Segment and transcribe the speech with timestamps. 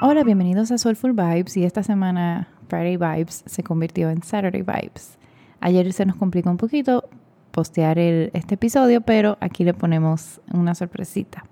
[0.00, 5.18] Hola, bienvenidos a Soulful Vibes y esta semana Friday Vibes se convirtió en Saturday Vibes.
[5.58, 7.08] Ayer se nos complicó un poquito
[7.50, 11.42] postear este episodio, pero aquí le ponemos una sorpresita.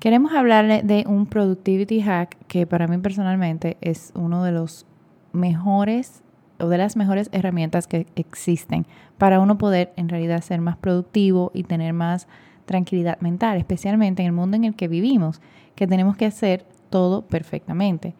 [0.00, 4.84] Queremos hablarle de un productivity hack que para mí personalmente es uno de los
[5.32, 6.24] mejores
[6.58, 8.88] o de las mejores herramientas que existen
[9.18, 12.26] para uno poder en realidad ser más productivo y tener más
[12.64, 15.40] tranquilidad mental, especialmente en el mundo en el que vivimos,
[15.76, 18.14] que tenemos que hacer todo perfectamente.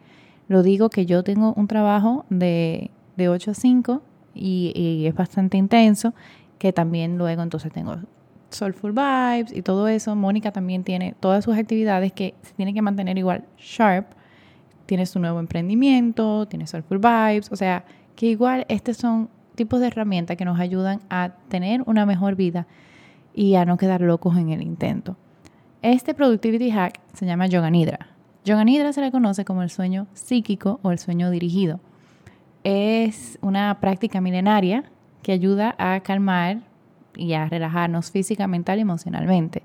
[0.49, 4.01] Lo digo que yo tengo un trabajo de, de 8 a 5
[4.35, 6.13] y, es bastante intenso,
[6.57, 7.97] que también luego entonces tengo
[8.49, 10.15] Soulful Vibes y todo eso.
[10.15, 14.07] Mónica también tiene todas sus actividades que se tiene que mantener igual sharp.
[14.85, 17.85] Tiene su nuevo emprendimiento, tiene Soulful Vibes, o sea,
[18.15, 22.67] que igual estos son tipos de herramientas que nos ayudan a tener una mejor vida
[23.33, 25.15] y a no quedar locos en el intento.
[25.81, 28.12] Este productivity hack se llama Yoga Nidra.
[28.45, 31.79] Yoga Nidra se le conoce como el sueño psíquico o el sueño dirigido.
[32.65, 34.83] Es una práctica milenaria
[35.21, 36.57] que ayuda a calmar
[37.15, 39.63] y a relajarnos física, mental y emocionalmente.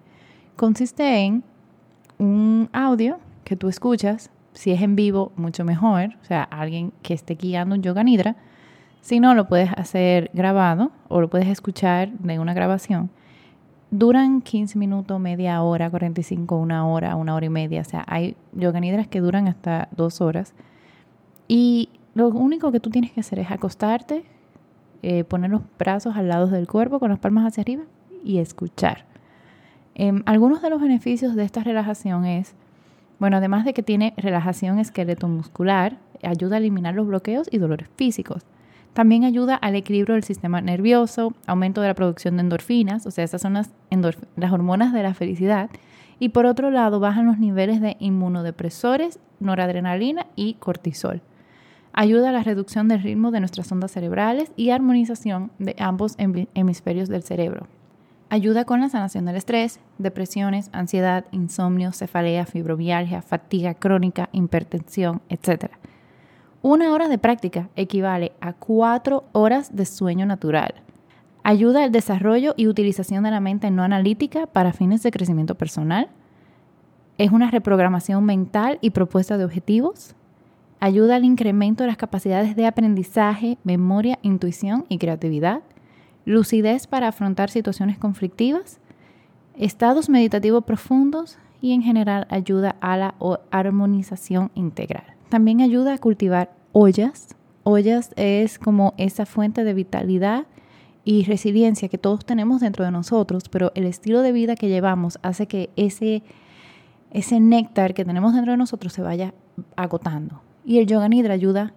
[0.54, 1.42] Consiste en
[2.18, 7.14] un audio que tú escuchas, si es en vivo, mucho mejor, o sea, alguien que
[7.14, 8.36] esté guiando un yoga nidra.
[9.00, 13.10] Si no, lo puedes hacer grabado o lo puedes escuchar de una grabación
[13.90, 17.80] duran 15 minutos, media hora, 45, una hora, una hora y media.
[17.80, 20.54] O sea, hay yoga nidras que duran hasta dos horas.
[21.46, 24.24] Y lo único que tú tienes que hacer es acostarte,
[25.02, 27.84] eh, poner los brazos al lado del cuerpo con las palmas hacia arriba
[28.24, 29.04] y escuchar.
[29.94, 32.54] Em, algunos de los beneficios de esta relajación es,
[33.18, 37.88] bueno, además de que tiene relajación esqueleto muscular, ayuda a eliminar los bloqueos y dolores
[37.96, 38.44] físicos.
[38.92, 43.24] También ayuda al equilibrio del sistema nervioso, aumento de la producción de endorfinas, o sea,
[43.24, 43.70] esas son las,
[44.50, 45.70] hormonas de la felicidad.
[46.18, 51.22] Y por otro lado, bajan los niveles de inmunodepresores, noradrenalina y cortisol.
[51.92, 56.16] Ayuda a la reducción del ritmo de nuestras ondas cerebrales y armonización de ambos
[56.54, 57.66] hemisferios del cerebro.
[58.30, 65.70] Ayuda con la sanación del estrés, depresiones, ansiedad, insomnio, cefalea, fibromialgia, fatiga crónica, hipertensión, etc.
[66.70, 70.74] Una hora de práctica equivale a cuatro horas de sueño natural.
[71.42, 76.10] Ayuda al desarrollo y utilización de la mente no analítica para fines de crecimiento personal.
[77.16, 80.14] Es una reprogramación mental y propuesta de objetivos.
[80.78, 85.62] Ayuda al incremento de las capacidades de aprendizaje, memoria, intuición y creatividad.
[86.26, 88.78] Lucidez para afrontar situaciones conflictivas.
[89.56, 93.14] Estados meditativos profundos y en general ayuda a la
[93.50, 95.14] armonización integral.
[95.30, 97.28] También ayuda a cultivar ollas.
[97.64, 100.46] Ollas es como esa fuente de vitalidad
[101.04, 105.18] y resiliencia que todos tenemos dentro de nosotros, pero el estilo de vida que llevamos
[105.22, 106.22] hace que ese,
[107.10, 109.32] ese néctar que tenemos dentro de nosotros se vaya
[109.76, 110.42] agotando.
[110.64, 111.72] Y el yoga nidra ayuda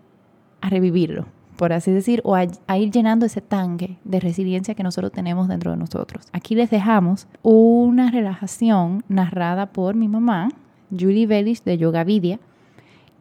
[0.60, 2.44] a revivirlo, por así decir, o a,
[2.78, 6.28] ir llenando ese tanque de resiliencia que nosotros tenemos dentro de nosotros.
[6.34, 10.50] Aquí les dejamos una relajación narrada por mi mamá,
[10.90, 12.40] Julie Bellis de Yoga Vidya,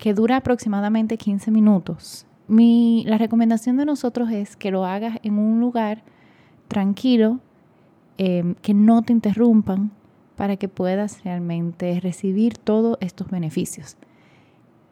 [0.00, 2.26] que dura aproximadamente 15 minutos.
[2.48, 6.02] Mi, la recomendación de nosotros es que lo hagas en un lugar
[6.68, 7.38] tranquilo,
[8.16, 9.92] em, que no te interrumpan,
[10.36, 13.98] para que puedas realmente recibir todos estos beneficios.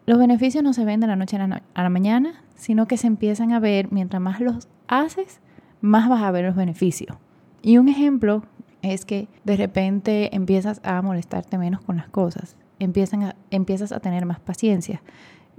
[0.04, 2.98] Los beneficios no se ven de la noche a la, a la mañana, sino que
[2.98, 5.40] se empiezan a ver mientras más los haces,
[5.80, 7.16] más vas a ver los beneficios.
[7.62, 8.42] Y un ejemplo
[8.82, 14.26] es que de repente empiezas a molestarte menos con las cosas empiezan empiezas a tener
[14.26, 15.02] más paciencia.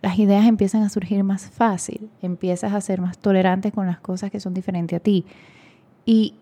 [0.01, 4.31] Las ideas empiezan a surgir más fácil, empiezas a ser más tolerante con las cosas
[4.31, 5.25] que son diferentes a ti.
[6.05, 6.35] Y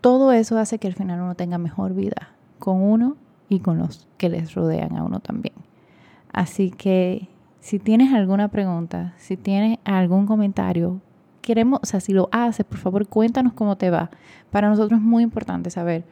[0.00, 3.16] todo eso hace que al final uno tenga mejor vida con uno
[3.48, 5.54] y con los que les rodean a uno también.
[6.32, 7.28] Así que
[7.60, 11.00] si tienes alguna pregunta, si tienes algún comentario,
[11.40, 14.10] queremos, o sea, si lo haces, por favor, cuéntanos cómo te va.
[14.50, 16.04] Para nosotros es muy importante saber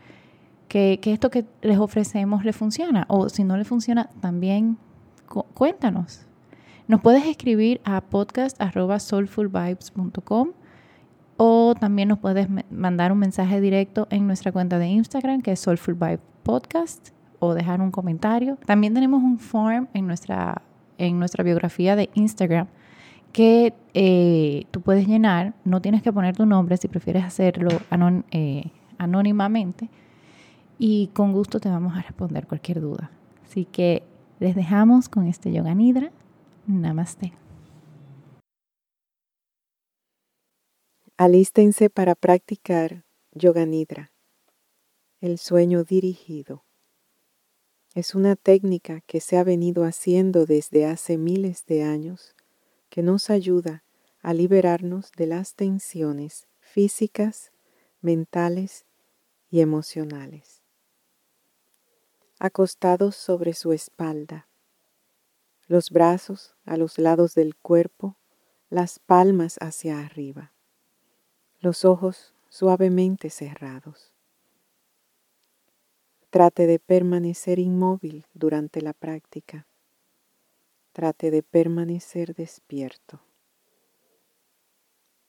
[0.68, 4.78] que, esto que les ofrecemos le funciona o si no le funciona, también
[5.54, 6.26] cuéntanos.
[6.88, 10.48] Nos puedes escribir a podcast.soulfulvibes.com
[11.36, 15.60] o también nos puedes mandar un mensaje directo en nuestra cuenta de Instagram que es
[15.60, 15.98] Soulful
[16.42, 18.56] Podcast o dejar un comentario.
[18.64, 20.62] También tenemos un form en nuestra,
[20.96, 22.68] en nuestra biografía de Instagram
[23.32, 25.52] que eh, tú puedes llenar.
[25.64, 27.70] No tienes que poner tu nombre si prefieres hacerlo
[28.30, 29.90] eh, anónimamente
[30.78, 33.10] y con gusto te vamos a responder cualquier duda.
[33.44, 34.02] Así que
[34.38, 36.12] les dejamos con este yoga nidra.
[36.66, 37.32] Namaste.
[41.16, 44.12] Alístense para practicar yoga nidra,
[45.20, 46.64] el sueño dirigido.
[47.94, 52.34] Es una técnica que se ha venido haciendo desde hace miles de años
[52.90, 53.82] que nos ayuda
[54.20, 57.52] a liberarnos de las tensiones físicas,
[58.02, 58.84] mentales
[59.50, 60.55] y emocionales.
[62.38, 64.46] Acostados sobre su espalda,
[65.68, 68.18] los brazos a los lados del cuerpo,
[68.68, 70.52] las palmas hacia arriba,
[71.60, 74.12] los ojos suavemente cerrados.
[76.28, 79.66] Trate de permanecer inmóvil durante la práctica.
[80.92, 83.22] Trate de permanecer despierto.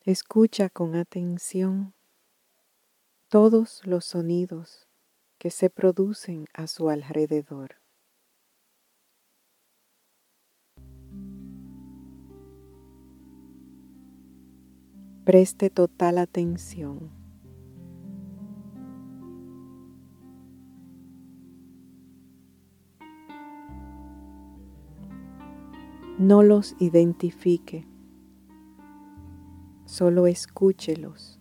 [0.01, 1.93] Escucha con atención
[3.29, 4.86] todos los sonidos
[5.37, 7.75] que se producen a su alrededor.
[15.25, 17.17] Preste total atención
[26.17, 27.85] No los identifique,
[29.85, 31.36] solo escúchelos.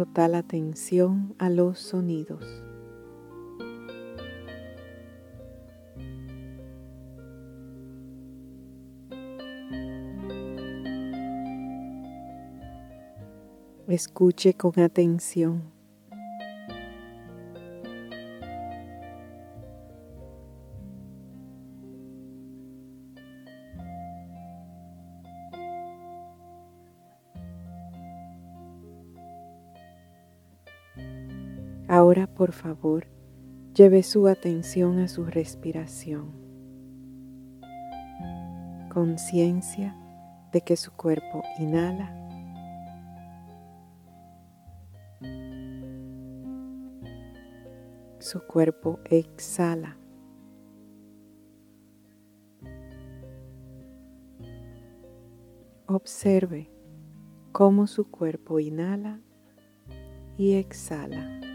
[0.00, 2.42] Total atención a los sonidos.
[13.88, 15.79] Escuche con atención.
[31.90, 33.08] Ahora, por favor,
[33.74, 36.30] lleve su atención a su respiración.
[38.94, 39.96] Conciencia
[40.52, 42.16] de que su cuerpo inhala
[48.20, 49.96] su cuerpo exhala.
[55.86, 56.70] Observe
[57.50, 59.20] cómo su cuerpo inhala
[60.38, 61.49] y exhala.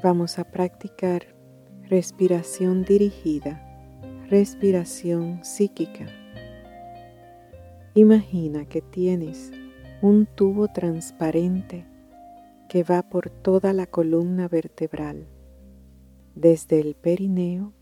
[0.00, 1.34] Vamos a practicar
[1.88, 3.60] respiración dirigida,
[4.28, 6.06] respiración psíquica.
[7.94, 9.50] Imagina que tienes
[10.00, 11.84] un tubo transparente
[12.68, 15.26] que va por toda la columna vertebral,
[16.36, 17.72] desde el perineo,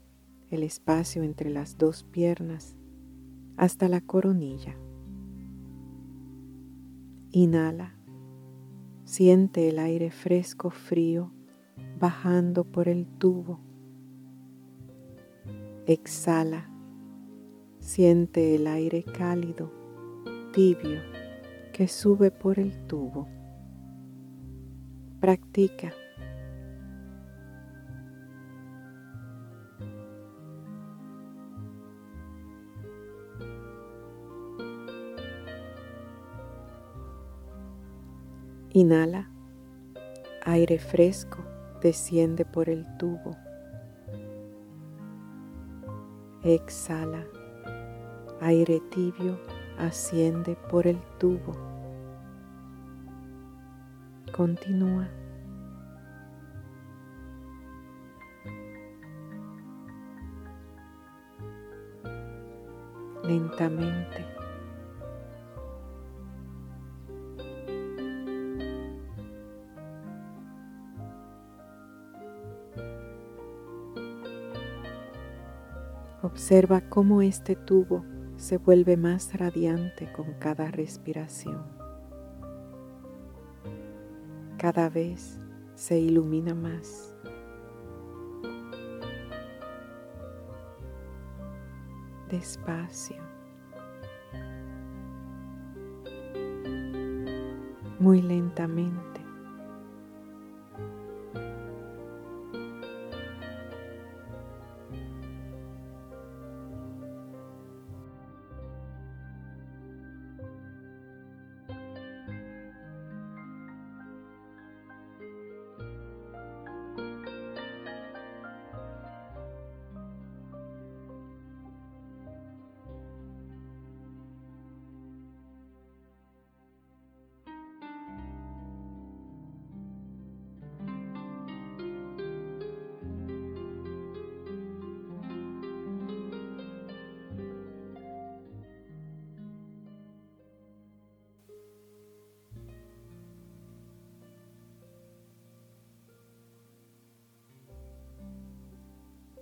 [0.48, 2.76] el espacio entre las dos piernas,
[3.58, 4.78] hasta la coronilla.
[7.30, 7.98] Inhala,
[9.04, 11.35] siente el aire fresco frío
[11.98, 13.60] bajando por el tubo.
[15.87, 16.69] Exhala,
[17.78, 19.70] siente el aire cálido,
[20.52, 21.00] tibio,
[21.72, 23.28] que sube por el tubo.
[25.20, 25.93] Practica.
[38.72, 39.31] Inhala
[40.43, 43.36] aire fresco desciende por el tubo.
[46.43, 47.24] Exhala.
[48.41, 49.39] Aire tibio
[49.79, 51.55] asciende por el tubo.
[54.32, 55.08] Continúa.
[63.24, 64.35] Lentamente.
[76.36, 78.05] Observa cómo este tubo
[78.36, 81.64] se vuelve más radiante con cada respiración.
[84.58, 85.40] Cada vez
[85.74, 87.14] se ilumina más.
[92.28, 93.22] Despacio.
[97.98, 99.16] Muy lentamente.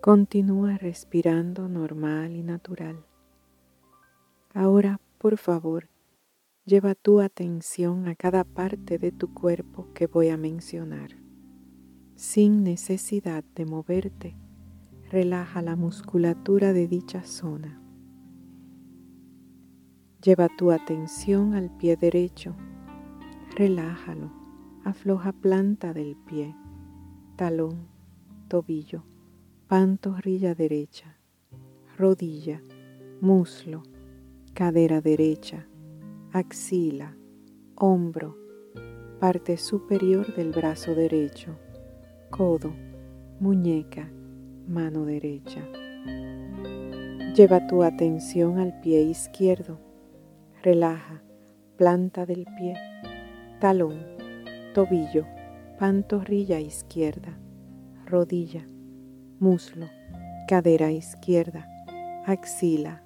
[0.04, 3.06] Continúa respirando normal y natural.
[4.52, 5.88] Ahora, por favor,
[6.66, 11.12] lleva tu atención a cada parte de tu cuerpo que voy a mencionar.
[12.16, 14.36] Sin necesidad de moverte,
[15.10, 17.80] relaja la musculatura de dicha zona.
[20.22, 22.54] Lleva tu atención al pie derecho.
[23.56, 24.30] Relájalo.
[24.84, 26.54] Afloja planta del pie,
[27.36, 27.88] talón,
[28.48, 29.02] tobillo
[29.74, 31.16] pantorrilla derecha,
[31.98, 32.62] rodilla,
[33.20, 33.82] muslo,
[34.52, 35.66] cadera derecha,
[36.32, 37.16] axila,
[37.74, 38.36] hombro,
[39.18, 41.58] parte superior del brazo derecho,
[42.30, 42.72] codo,
[43.40, 44.08] muñeca,
[44.68, 45.66] mano derecha.
[47.34, 49.80] Lleva tu atención al pie izquierdo.
[50.62, 51.20] Relaja.
[51.76, 52.76] Planta del pie,
[53.60, 53.98] talón,
[54.72, 55.26] tobillo,
[55.80, 57.36] pantorrilla izquierda,
[58.06, 58.68] rodilla,
[59.44, 59.90] muslo,
[60.48, 61.68] cadera izquierda,
[62.24, 63.02] axila,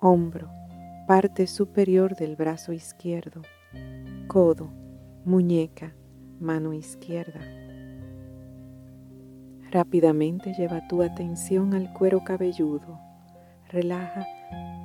[0.00, 0.50] hombro,
[1.06, 3.42] parte superior del brazo izquierdo,
[4.26, 4.72] codo,
[5.24, 5.94] muñeca,
[6.40, 7.38] mano izquierda.
[9.70, 12.98] Rápidamente lleva tu atención al cuero cabelludo.
[13.68, 14.26] Relaja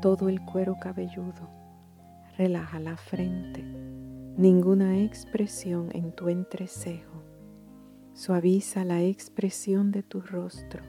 [0.04, 1.50] todo el cuero cabelludo.
[2.38, 3.64] Relaja la frente.
[4.38, 7.21] Ninguna expresión en tu entrecejo.
[8.14, 10.84] Suaviza la expresión de tu rostro.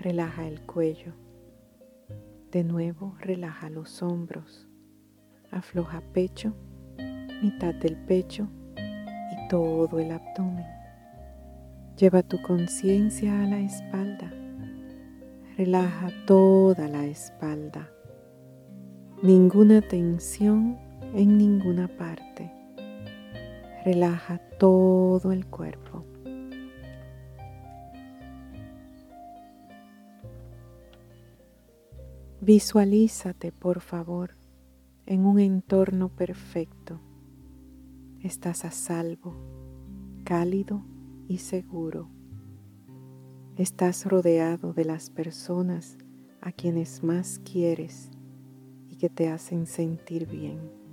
[0.00, 1.14] Relaja el cuello.
[2.52, 4.68] De nuevo relaja los hombros.
[5.50, 6.54] Afloja pecho,
[7.42, 8.48] mitad del pecho
[8.78, 10.64] y todo el abdomen.
[11.98, 14.32] Lleva tu conciencia a la espalda.
[15.58, 17.90] Relaja toda la espalda.
[19.22, 20.78] Ninguna tensión
[21.14, 22.52] en ninguna parte.
[23.84, 26.04] Relaja todo el cuerpo.
[32.40, 34.36] Visualízate, por favor,
[35.04, 37.00] en un entorno perfecto.
[38.20, 39.36] Estás a salvo,
[40.24, 40.84] cálido
[41.28, 42.08] y seguro.
[43.56, 45.96] Estás rodeado de las personas
[46.40, 48.10] a quienes más quieres
[48.88, 50.85] y que te hacen sentir bien.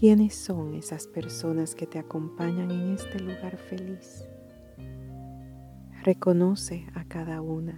[0.00, 4.26] ¿Quiénes son esas personas que te acompañan en este lugar feliz?
[6.02, 7.76] Reconoce a cada una.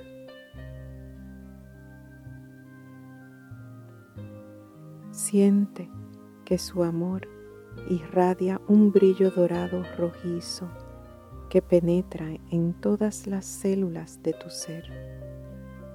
[5.11, 5.91] Siente
[6.45, 7.27] que su amor
[7.91, 10.69] irradia un brillo dorado rojizo
[11.51, 14.85] que penetra en todas las células de tu ser,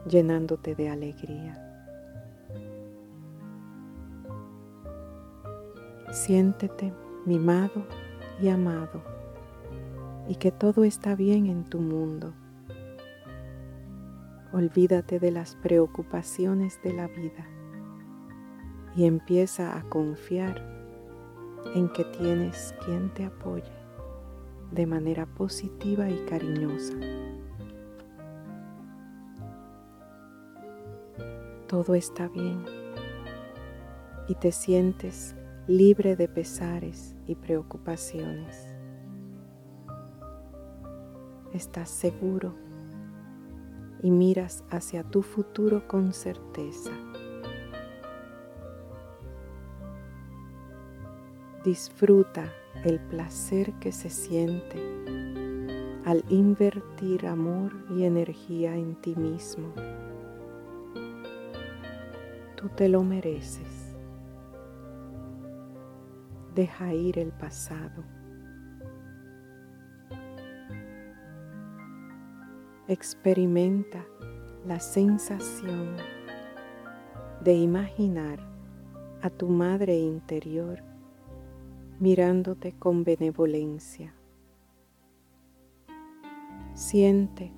[0.06, 1.67] llenándote de alegría.
[6.18, 6.92] Siéntete
[7.28, 7.86] mimado
[8.42, 9.04] y amado
[10.28, 12.34] y que todo está bien en tu mundo.
[14.52, 17.48] Olvídate de las preocupaciones de la vida
[18.96, 20.60] y empieza a confiar
[21.76, 23.72] en que tienes quien te apoye
[24.72, 26.96] de manera positiva y cariñosa.
[31.68, 32.66] Todo está bien
[34.28, 35.36] y te sientes
[35.68, 38.74] libre de pesares y preocupaciones.
[41.54, 42.56] Estás seguro
[44.02, 46.92] y miras hacia tu futuro con certeza.
[51.66, 52.46] Disfruta
[52.86, 54.82] el placer que se siente
[56.06, 59.74] al invertir amor y energía en ti mismo.
[62.56, 63.77] Tú te lo mereces
[66.58, 68.04] deja ir el pasado.
[72.88, 74.04] Experimenta
[74.66, 75.96] la sensación
[77.44, 78.40] de imaginar
[79.22, 80.84] a tu madre interior
[82.00, 84.16] mirándote con benevolencia.
[86.74, 87.52] Siente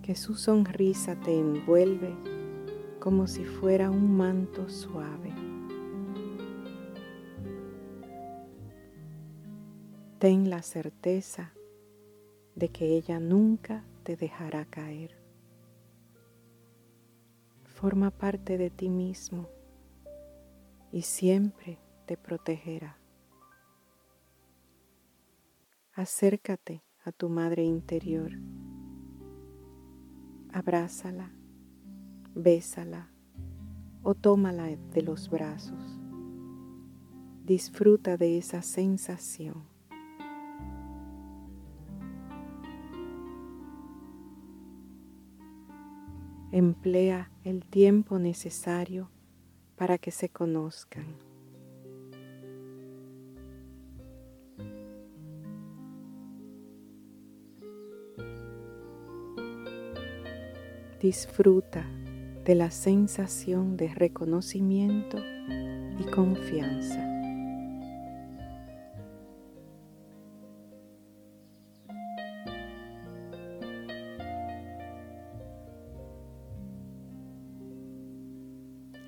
[0.00, 2.14] que su sonrisa te envuelve
[3.00, 5.51] como si fuera un manto suave.
[10.22, 11.52] Ten la certeza
[12.54, 15.20] de que ella nunca te dejará caer.
[17.64, 19.48] Forma parte de ti mismo
[20.92, 23.00] y siempre te protegerá.
[25.92, 28.30] Acércate a tu madre interior.
[30.52, 31.32] Abrázala,
[32.32, 33.10] bésala
[34.04, 35.98] o tómala de los brazos.
[37.44, 39.71] Disfruta de esa sensación.
[46.52, 49.10] Emplea el tiempo necesario
[49.74, 51.16] para que se conozcan.
[61.00, 61.84] Disfruta
[62.44, 67.11] de la sensación de reconocimiento y confianza.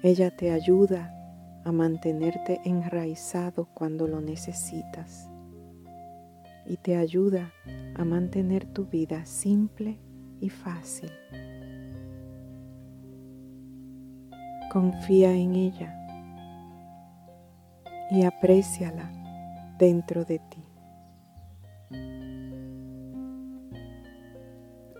[0.04, 1.14] Ella te ayuda
[1.64, 5.30] a mantenerte enraizado cuando lo necesitas
[6.66, 7.50] y te ayuda
[7.96, 9.98] a mantener tu vida simple
[10.40, 11.10] y fácil.
[14.70, 15.96] Confía en ella
[18.10, 19.10] y apréciala
[19.78, 20.64] dentro de ti.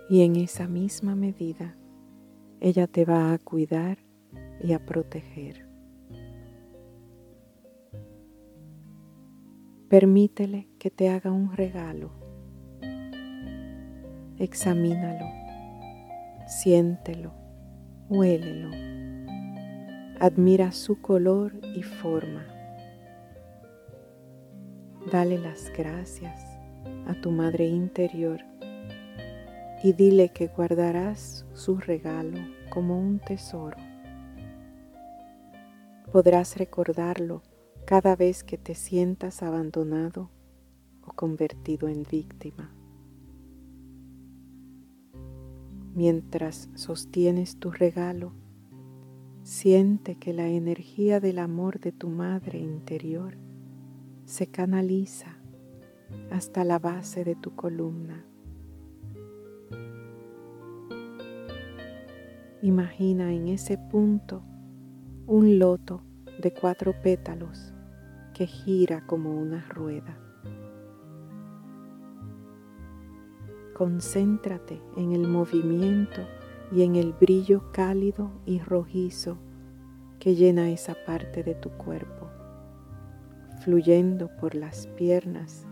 [0.09, 1.77] Y en esa misma medida,
[2.59, 4.04] ella te va a cuidar
[4.61, 5.65] y a proteger.
[9.89, 12.11] Permítele que te haga un regalo.
[14.39, 15.25] Examínalo,
[16.47, 17.33] siéntelo,
[18.09, 18.71] huélelo.
[20.19, 22.45] Admira su color y forma.
[25.11, 26.41] Dale las gracias
[27.07, 28.41] a tu madre interior
[29.83, 33.77] y dile que guardarás su regalo como un tesoro
[36.15, 37.43] podrás recordarlo
[37.83, 40.29] cada vez que te sientas abandonado
[41.05, 42.73] o convertido en víctima.
[45.93, 48.31] Mientras sostienes tu regalo,
[49.43, 53.37] siente que la energía del amor de tu madre interior
[54.23, 55.37] se canaliza
[56.31, 58.25] hasta la base de tu columna.
[62.61, 64.45] Imagina en ese punto
[65.27, 66.03] un loto
[66.37, 67.73] de cuatro pétalos
[68.35, 70.19] que gira como una rueda.
[73.73, 76.21] Concéntrate en el movimiento
[76.71, 79.39] y en el brillo cálido y rojizo
[80.19, 82.29] que llena esa parte de tu cuerpo,
[83.63, 85.65] fluyendo por las piernas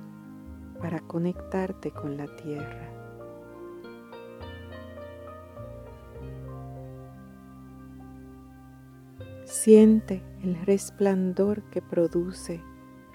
[0.81, 3.02] para conectarte con la tierra.
[9.53, 12.59] Siente el resplandor que produce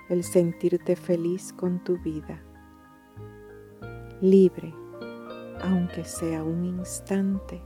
[0.08, 2.40] el sentirte feliz con tu vida,
[4.20, 4.72] libre,
[5.60, 7.60] aunque sea un instante,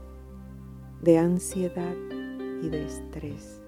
[1.03, 1.93] de ansiedad
[2.63, 3.61] y de estrés.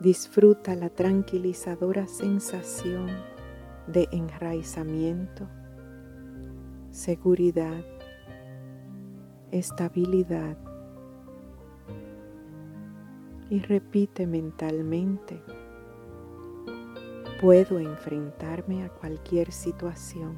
[0.00, 3.06] Disfruta la tranquilizadora sensación
[3.86, 5.48] de enraizamiento,
[6.90, 7.82] seguridad,
[9.52, 10.58] estabilidad
[13.50, 15.40] y repite mentalmente,
[17.40, 20.36] puedo enfrentarme a cualquier situación.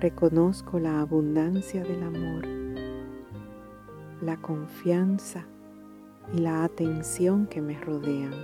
[0.00, 2.46] Reconozco la abundancia del amor,
[4.22, 5.46] la confianza
[6.34, 8.34] y la atención que me rodean.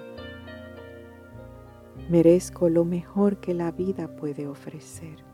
[2.11, 5.26] Merezco lo mejor que la vida puede ofrecer.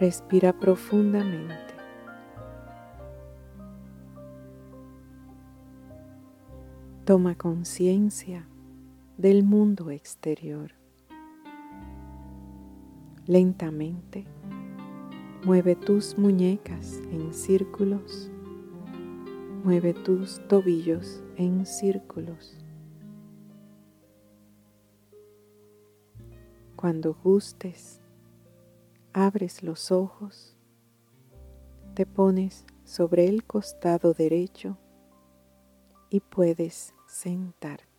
[0.00, 1.54] Respira profundamente.
[7.04, 8.48] Toma conciencia
[9.16, 10.72] del mundo exterior.
[13.26, 14.26] Lentamente
[15.44, 18.32] mueve tus muñecas en círculos.
[19.62, 22.58] Mueve tus tobillos en círculos.
[26.74, 28.03] Cuando gustes,
[29.14, 30.56] abres los ojos,
[31.94, 34.76] te pones sobre el costado derecho
[36.10, 37.93] y puedes sentarte.